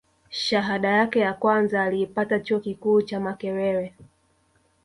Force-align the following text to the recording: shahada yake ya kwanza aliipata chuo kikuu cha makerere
shahada 0.29 0.87
yake 0.87 1.19
ya 1.19 1.33
kwanza 1.33 1.83
aliipata 1.83 2.39
chuo 2.39 2.59
kikuu 2.59 3.01
cha 3.01 3.19
makerere 3.19 3.93